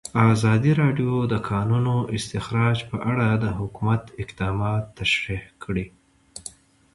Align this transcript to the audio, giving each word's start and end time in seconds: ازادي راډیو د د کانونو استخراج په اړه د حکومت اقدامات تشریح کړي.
ازادي 0.33 0.71
راډیو 0.81 1.11
د 1.25 1.29
د 1.33 1.35
کانونو 1.49 1.95
استخراج 2.17 2.77
په 2.89 2.97
اړه 3.11 3.27
د 3.43 3.45
حکومت 3.59 4.01
اقدامات 4.23 4.83
تشریح 4.99 5.43
کړي. 5.63 5.85